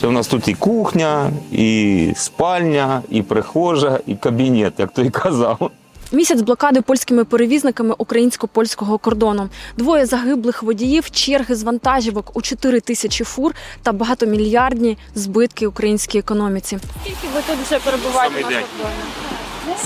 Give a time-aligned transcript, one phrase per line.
[0.00, 5.70] Це у нас тут і кухня, і спальня, і прихожа, і кабінет, як той казав.
[6.12, 9.48] Місяць блокади польськими перевізниками українсько-польського кордону.
[9.76, 13.52] Двоє загиблих водіїв, черги з вантажівок у 4 тисячі фур
[13.82, 16.78] та багатомільярдні збитки українській економіці.
[17.02, 18.64] Скільки ви тут вже перебуваєте Сьомий на день.
[18.76, 18.96] кордоні?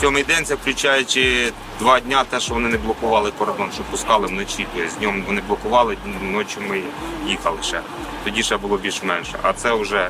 [0.00, 4.66] Сьомий день це включаючи два дня, те, що вони не блокували кордон, що пускали вночі.
[4.74, 5.96] Тобто днем вони блокували,
[6.32, 6.80] ночі ми
[7.28, 7.80] їхали ще.
[8.24, 9.34] Тоді ще було більш-менше.
[9.42, 10.08] А це вже,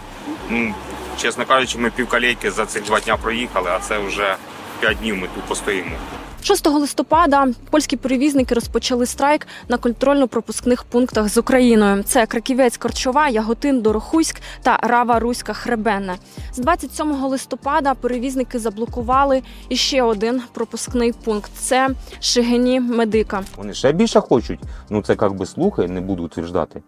[0.51, 0.75] ну,
[1.19, 4.37] чесно кажучи, ми півкалейки за цих два дня проїхали, а це вже
[4.81, 5.97] п'ять днів ми тут постоїмо.
[6.43, 12.03] 6 листопада польські перевізники розпочали страйк на контрольно-пропускних пунктах з Україною.
[12.03, 16.17] Це Краківець, Корчова, Яготин, Дорохуськ та Рава Руська Хребенна.
[16.53, 21.51] З 27 листопада перевізники заблокували іще один пропускний пункт.
[21.55, 21.89] Це
[22.21, 23.43] Шигині Медика.
[23.57, 24.61] Вони ще більше хочуть.
[24.91, 26.83] Ну це як би слухай, не буду утверждати.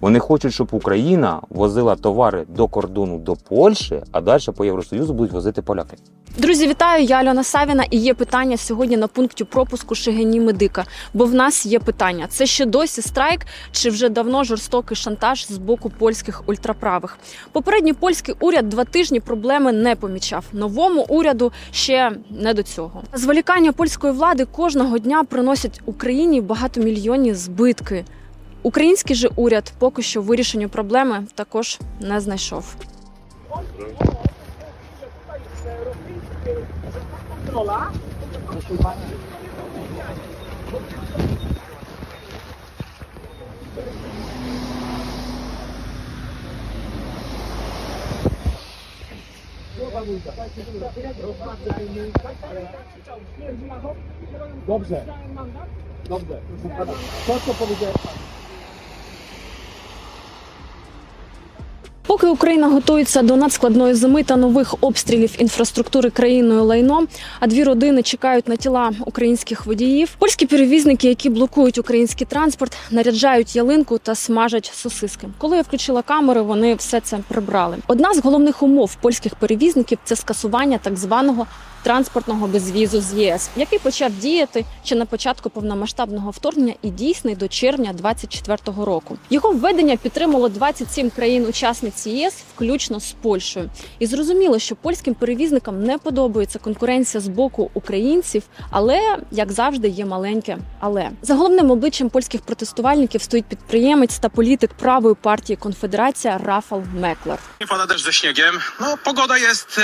[0.00, 5.32] Вони хочуть, щоб Україна возила товари до кордону до Польщі, а далі по Євросоюзу будуть
[5.32, 5.96] возити поляки.
[6.38, 7.04] Друзі, вітаю!
[7.04, 10.84] Я Альона Савіна і є питання сьогодні на пункті пропуску Шигині Медика.
[11.14, 15.58] Бо в нас є питання: це ще досі страйк, чи вже давно жорстокий шантаж з
[15.58, 17.18] боку польських ультраправих?
[17.52, 20.44] Попередній польський уряд два тижні проблеми не помічав.
[20.52, 23.02] Новому уряду ще не до цього.
[23.14, 28.04] Зволікання польської влади кожного дня приносять Україні багатомільйонні збитки.
[28.62, 32.74] Український же уряд поки що вирішенню проблеми також не знайшов.
[54.66, 55.04] Dobrze.
[56.08, 56.40] Dobrze.
[57.26, 58.27] To, co
[62.20, 67.08] Поки Україна готується до надскладної зими та нових обстрілів інфраструктури країною лайном,
[67.40, 70.10] а дві родини чекають на тіла українських водіїв.
[70.18, 75.28] Польські перевізники, які блокують український транспорт, наряджають ялинку та смажать сосиски.
[75.38, 77.76] Коли я включила камери, вони все це прибрали.
[77.86, 81.46] Одна з головних умов польських перевізників це скасування так званого
[81.88, 87.48] транспортного безвізу з ЄС, який почав діяти ще на початку повномасштабного вторгнення і дійсний до
[87.48, 89.18] червня 2024 року.
[89.30, 93.70] Його введення підтримало 27 країн-учасниць ЄС, включно з Польщею.
[93.98, 100.04] І зрозуміло, що польським перевізникам не подобається конкуренція з боку українців, але як завжди є
[100.04, 100.58] маленьке.
[100.80, 107.38] Але за головним обличчям польських протестувальників стоїть підприємець та політик правої партії Конфедерація Рафал Меклер.
[107.88, 108.54] Deszcz ze śniegiem.
[108.80, 109.82] No, pogoda jest e,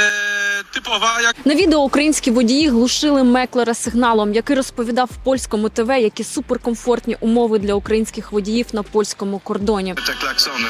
[0.74, 6.24] typowa, jak На відео українські водії глушили Меклера сигналом, який розповідав в польському ТВ, які
[6.24, 9.94] суперкомфортні умови для українських водіїв на польському кордоні.
[9.94, 10.68] te klaksony.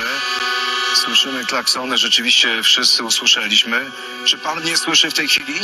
[0.94, 3.76] Słyszymy klaksony, rzeczywiście wszyscy usłyszeliśmy.
[4.24, 5.58] Czy pan nie słyszy w tej chwili?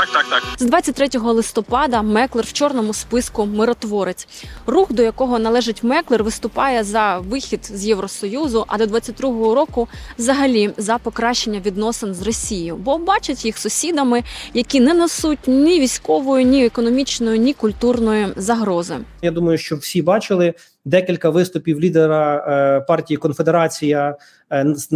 [0.00, 0.42] Tak, tak, tak.
[0.58, 4.28] З 23 листопада Меклер в чорному списку миротворець.
[4.66, 10.70] Рух, до якого належить Меклер, виступає за вихід з Євросоюзу, а до 22-го року взагалі
[10.76, 14.22] за покращення відносин з Росією, бо бачать їх сусідами,
[14.54, 18.94] які не несуть ні військової, ні економічної, ні культурної загрози.
[19.22, 24.16] Я думаю, що всі бачили декілька виступів лідера е, партії Конфедерація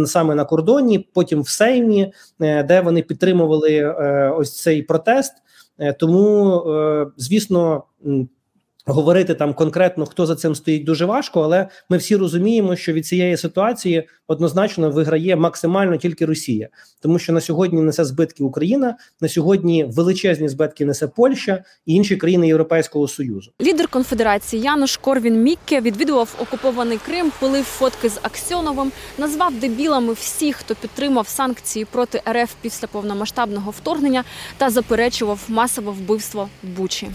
[0.05, 5.33] саме на кордоні, потім в Сеймі, е, де вони підтримували е, ось цей протест.
[5.79, 7.83] Е, тому, е, звісно.
[8.87, 13.05] Говорити там конкретно, хто за цим стоїть, дуже важко, але ми всі розуміємо, що від
[13.05, 16.69] цієї ситуації однозначно виграє максимально тільки Росія,
[17.01, 22.15] тому що на сьогодні несе збитки Україна, на сьогодні величезні збитки несе Польща і інші
[22.15, 23.51] країни Європейського союзу.
[23.61, 30.55] Лідер конфедерації Януш Корвін Мікке відвідував окупований Крим, пилив фотки з Аксьоновим, назвав дебілами всіх,
[30.55, 34.23] хто підтримав санкції проти РФ після повномасштабного вторгнення
[34.57, 37.07] та заперечував масове вбивство в Бучі.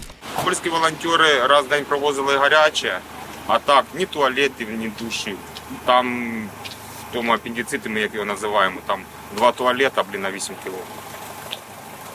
[0.44, 3.00] Польські волонтери раз в день провозили гаряче,
[3.46, 5.38] а так ні туалетів, ні душів.
[5.84, 6.34] Там
[7.10, 9.02] в тому апендициті, ми як його називаємо, там
[9.36, 10.78] два туалета, блін, на 8 кіло.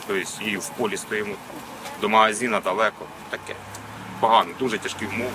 [0.06, 1.34] Тобто і в полі стоїмо
[2.00, 3.06] до магазину далеко.
[3.30, 3.54] Таке.
[4.20, 5.30] Погано, дуже тяжкі умови,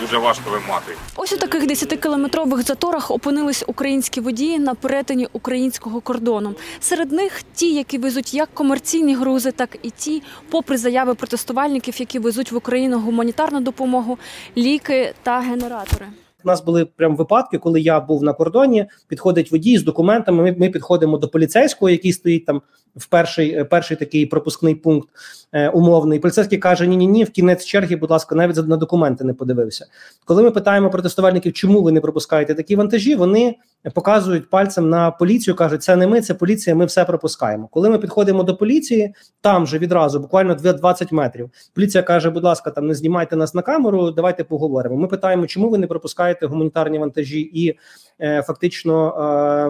[0.00, 0.92] дуже важко вимати.
[1.16, 6.54] Ось у таких 10-кілометрових заторах опинились українські водії на перетині українського кордону.
[6.80, 12.18] Серед них ті, які везуть як комерційні грузи, так і ті, попри заяви протестувальників, які
[12.18, 14.18] везуть в Україну гуманітарну допомогу,
[14.56, 16.06] ліки та генератори.
[16.44, 18.86] У нас були прям випадки, коли я був на кордоні.
[19.08, 20.42] Підходить водій з документами.
[20.42, 22.62] Ми, ми підходимо до поліцейського, який стоїть там
[22.96, 25.08] в перший, е, перший такий пропускний пункт
[25.52, 26.18] е, умовний.
[26.18, 29.86] Поліцейський каже: Ні, ні, ні, в кінець черги, будь ласка, навіть на документи не подивився.
[30.24, 33.56] Коли ми питаємо протестувальників, чому ви не пропускаєте такі вантажі, вони
[33.94, 37.68] показують пальцем на поліцію, кажуть, це не ми, це поліція, ми все пропускаємо.
[37.70, 41.50] Коли ми підходимо до поліції, там же відразу, буквально 20 метрів.
[41.74, 44.96] Поліція каже: будь ласка, там не знімайте нас на камеру, давайте поговоримо.
[44.96, 47.78] Ми питаємо, чому ви не пропускаєте гуманітарні вантажі і
[48.20, 49.14] е, фактично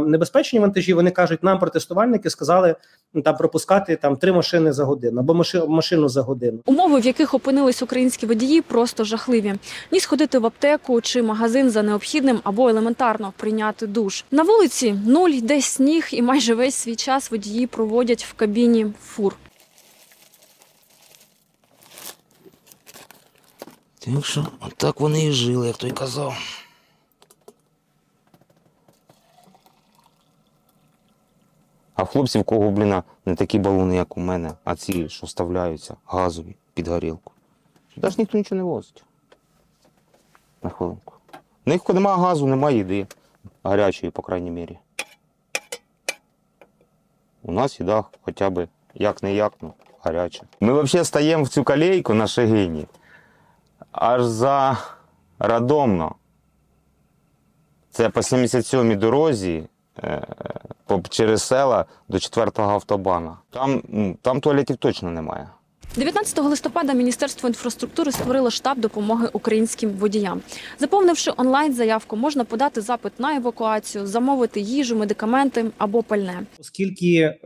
[0.07, 0.95] е, небезпечні вантажі.
[0.95, 2.75] Вони кажуть, нам протестувальники сказали
[3.25, 6.59] там пропускати там три машини за годину або маши- машину за годину.
[6.67, 9.55] Умови, в яких опинились українські водії, просто жахливі.
[9.93, 14.25] Ні сходити в аптеку чи магазин за необхідним, або елементарно прийняти душ.
[14.31, 19.37] На вулиці нуль, йде сніг, і майже весь свій час водії проводять в кабіні фур.
[23.99, 26.35] Так що, так вони і жили, як той казав.
[31.95, 35.27] А в хлопців, в кого, блін, не такі балони, як у мене, а ці, що
[35.27, 37.33] вставляються, газові під горілку.
[37.95, 39.05] Сюди ж ніхто нічого не возить.
[40.63, 41.15] На хвилинку.
[41.67, 43.07] У них немає газу, немає їди.
[43.65, 44.79] Гарячої, по крайній мірі.
[47.43, 50.43] У нас їда хоча б як не як, ну, гаряча.
[50.61, 52.87] Ми взагалі стаємо в цю колейку на Шегині
[53.93, 54.79] аж за
[55.39, 56.15] Радомно.
[57.91, 59.65] Це по 77-й дорозі
[59.99, 60.27] е,
[61.09, 63.37] через села до 4-го автобана.
[63.51, 63.83] Там,
[64.23, 65.49] там туалетів точно немає.
[65.97, 70.41] 19 листопада Міністерство інфраструктури створило штаб допомоги українським водіям.
[70.79, 76.41] Заповнивши онлайн заявку, можна подати запит на евакуацію, замовити їжу, медикаменти або пальне.
[76.61, 77.39] Оскільки е,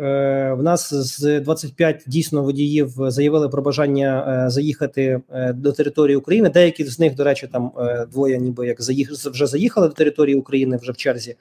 [0.58, 6.50] в нас з 25 дійсно водіїв заявили про бажання е, заїхати е, до території України.
[6.50, 7.73] Деякі з них, до речі, там
[8.12, 11.37] двоє, ніби як заїх вже заїхали до території України вже в черзі.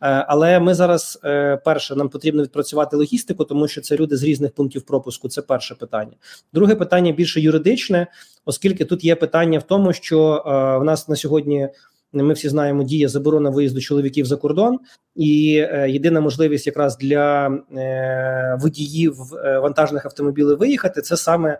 [0.00, 1.18] Але ми зараз
[1.64, 5.28] перше нам потрібно відпрацювати логістику, тому що це люди з різних пунктів пропуску.
[5.28, 6.12] Це перше питання.
[6.52, 8.06] Друге питання більше юридичне,
[8.44, 11.68] оскільки тут є питання в тому, що е, в нас на сьогодні.
[12.12, 14.78] Ми всі знаємо, діє заборона виїзду чоловіків за кордон,
[15.16, 17.46] і е, єдина можливість якраз для
[17.76, 19.14] е, водіїв
[19.44, 21.58] е, вантажних автомобілів виїхати це саме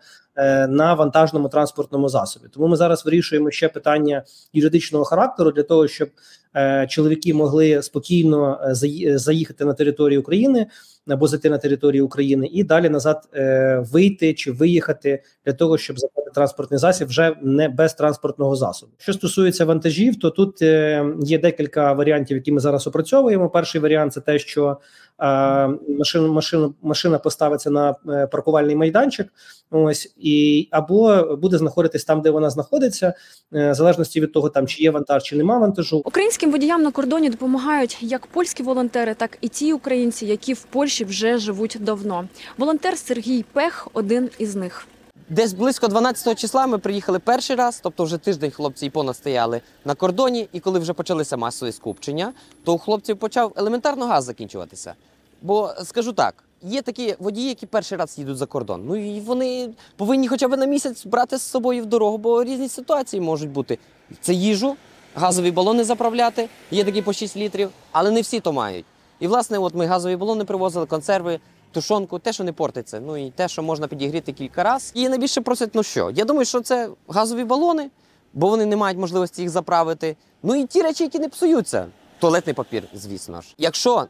[0.69, 2.47] на вантажному транспортному засобі.
[2.53, 6.09] Тому ми зараз вирішуємо ще питання юридичного характеру для того, щоб
[6.57, 8.75] е, чоловіки могли спокійно е,
[9.19, 10.67] заїхати на територію України
[11.09, 15.99] або зайти на територію України і далі назад е, вийти чи виїхати для того, щоб
[15.99, 18.93] забрати транспортний засіб вже не без транспортного засобу.
[18.99, 23.51] Що стосується вантажів, то тут е, є декілька варіантів, які ми зараз опрацьовуємо.
[23.51, 24.77] Перший варіант це те, що
[25.21, 25.69] е,
[25.99, 29.33] машину, машину, машина поставиться на е, паркувальний майданчик.
[29.71, 33.15] Ось і або буде знаходитись там, де вона знаходиться,
[33.55, 36.03] е, в залежності від того, там чи є вантаж, чи нема вантажу.
[36.05, 41.05] Українським водіям на кордоні допомагають як польські волонтери, так і ті українці, які в Польщі
[41.05, 42.29] вже живуть давно.
[42.59, 44.87] Волонтер Сергій Пех один із них.
[45.29, 49.61] Десь близько 12 числа ми приїхали перший раз, тобто вже тиждень хлопці і понад стояли
[49.85, 50.49] на кордоні.
[50.53, 52.33] І коли вже почалися масові скупчення,
[52.65, 54.95] то у хлопців почав елементарно газ закінчуватися.
[55.43, 56.35] Бо скажу так.
[56.63, 58.83] Є такі водії, які перший раз їдуть за кордон.
[58.87, 62.69] Ну і вони повинні хоча б на місяць брати з собою в дорогу, бо різні
[62.69, 63.79] ситуації можуть бути.
[64.21, 64.77] Це їжу,
[65.15, 68.85] газові балони заправляти, є такі по 6 літрів, але не всі то мають.
[69.21, 71.41] І власне, от ми газові балони привозили, консерви,
[71.77, 74.93] тушонку, те, що не портиться, ну і те, що можна підігріти кілька разів.
[74.95, 76.11] І найбільше просять, ну що?
[76.11, 77.91] Я думаю, що це газові балони,
[78.35, 80.17] бо вони не мають можливості їх заправити.
[80.43, 81.87] Ну і ті речі, які не псуються.
[82.19, 83.55] Туалетний папір, звісно ж.
[83.59, 84.07] Якщо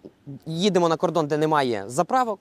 [0.47, 2.41] їдемо на кордон, де немає заправок,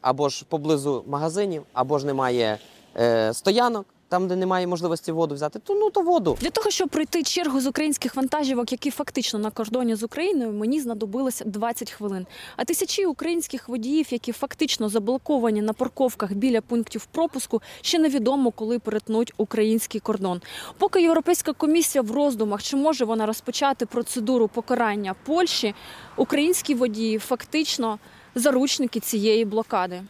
[0.00, 2.58] або ж поблизу магазинів, або ж немає
[2.96, 6.38] е, стоянок, там, де немає можливості воду взяти, то ну то воду.
[6.40, 10.80] Для того, щоб пройти чергу з українських вантажівок, які фактично на кордоні з Україною, мені
[10.80, 12.26] знадобилося 20 хвилин.
[12.56, 18.78] А тисячі українських водіїв, які фактично заблоковані на парковках біля пунктів пропуску, ще невідомо, коли
[18.78, 20.40] перетнуть український кордон.
[20.78, 25.74] Поки Європейська комісія в роздумах, чи може вона розпочати процедуру покарання Польщі,
[26.16, 27.98] українські водії фактично
[28.34, 30.02] заручники цієї блокади.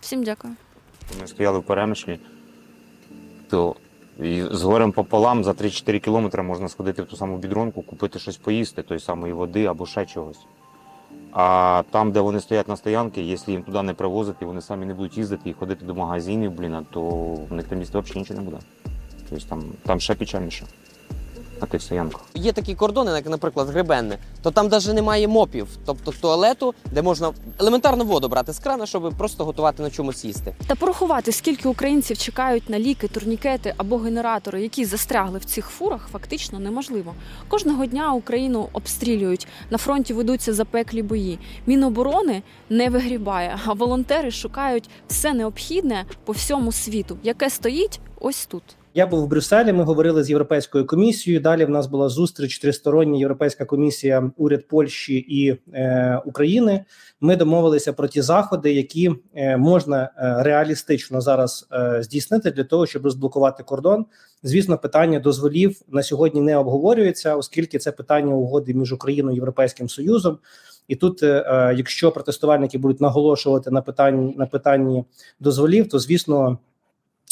[0.00, 0.56] Всім дякую.
[1.20, 2.18] Ми стояли в перемишлі,
[3.50, 3.76] то
[4.22, 8.36] і з горем пополам за 3-4 кілометри можна сходити в ту саму бідронку, купити щось
[8.36, 10.46] поїсти, тої самої води або ще чогось.
[11.32, 14.94] А там, де вони стоять на стоянці, якщо їм туди не привозити, вони самі не
[14.94, 17.00] будуть їздити і ходити до магазинів, блін, то
[17.50, 18.58] в них там місто взагалі нічого не буде.
[19.30, 20.66] Тобто там, там ще печальніше
[21.64, 22.12] на тих.
[22.34, 27.32] Є такі кордони, як, наприклад, Гребенне, то там навіть немає мопів, тобто туалету, де можна
[27.58, 30.54] елементарно воду брати з крана, щоб просто готувати на чомусь їсти.
[30.66, 36.08] Та порахувати, скільки українців чекають на ліки, турнікети або генератори, які застрягли в цих фурах,
[36.12, 37.14] фактично неможливо.
[37.48, 39.46] Кожного дня Україну обстрілюють.
[39.70, 41.38] На фронті ведуться запеклі бої.
[41.66, 48.62] Міноборони не вигрібає, а волонтери шукають все необхідне по всьому світу, яке стоїть ось тут.
[48.96, 49.72] Я був в Брюсселі.
[49.72, 51.40] Ми говорили з європейською комісією.
[51.40, 56.84] Далі в нас була зустріч тристороння Європейська комісія, уряд Польщі і е, України.
[57.20, 62.86] Ми домовилися про ті заходи, які е, можна е, реалістично зараз е, здійснити для того,
[62.86, 64.06] щоб розблокувати кордон.
[64.42, 69.88] Звісно, питання дозволів на сьогодні не обговорюється, оскільки це питання угоди між Україною і Європейським
[69.88, 70.38] Союзом.
[70.88, 75.04] І тут, е, е, якщо протестувальники будуть наголошувати на питанні на питанні
[75.40, 76.58] дозволів, то звісно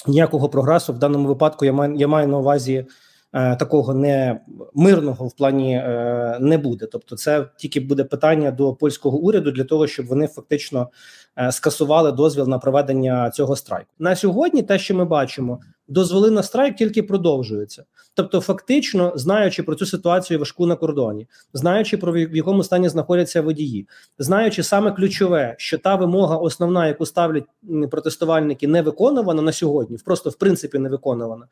[0.07, 2.87] ніякого прогресу в даному випадку я маю, я маю на увазі
[3.33, 4.41] е, такого не
[4.75, 6.87] мирного в плані е, не буде.
[6.87, 10.91] Тобто, це тільки буде питання до польського уряду для того, щоб вони фактично
[11.39, 13.91] е, скасували дозвіл на проведення цього страйку.
[13.99, 17.85] На сьогодні, те, що ми бачимо, дозволи на страйк тільки продовжуються.
[18.15, 23.43] Тобто, фактично, знаючи про цю ситуацію важку на кордоні, знаючи про в якому стані знаходяться
[23.43, 27.45] водії, знаючи саме ключове, що та вимога основна, яку ставлять
[27.91, 31.47] протестувальники, не виконувана на сьогодні, просто в принципі не виконувана.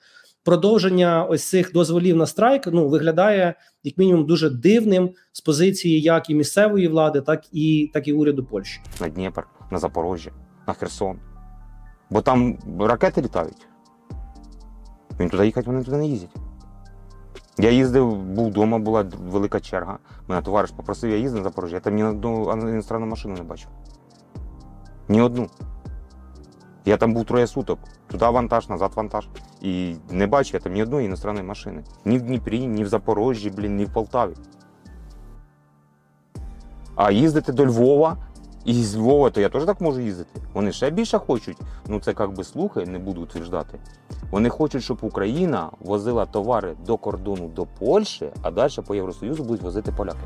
[0.44, 6.30] Продовження ось цих дозволів на страйк ну виглядає як мінімум дуже дивним з позиції як
[6.30, 8.80] і місцевої влади, так і так і уряду Польщі.
[9.00, 10.30] на Дніпр, на Запорожжя,
[10.66, 11.18] на Херсон.
[12.10, 13.69] Бо там ракети літають.
[15.20, 16.36] Він туди їхати, вони туди не їздять.
[17.58, 19.98] Я їздив, був вдома, була велика черга.
[20.28, 23.68] Мене товариш попросив, я їздив на Запорожжя, я там ні одну іностранну машину не бачив.
[25.08, 25.48] Ні одну.
[26.84, 27.78] Я там був троє суток.
[28.06, 29.28] Туди вантаж, назад вантаж.
[29.60, 31.84] І не бачив я там ні одної іностранної машини.
[32.04, 34.34] Ні в Дніпрі, ні в Запорожжі, блін, ні в Полтаві.
[36.94, 38.16] А їздити до Львова
[38.64, 40.40] і з Львова, то я теж так можу їздити.
[40.54, 41.56] Вони ще більше хочуть.
[41.88, 43.78] Ну це як би слухи, не буду утверждати.
[44.30, 49.62] Вони хочуть, щоб Україна возила товари до кордону до Польщі, а далі по Євросоюзу будуть
[49.62, 50.18] возити поляки.